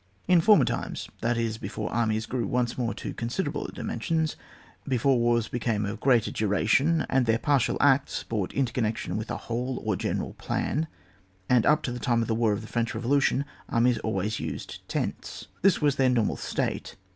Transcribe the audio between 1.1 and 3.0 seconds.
that is, before armies grew once more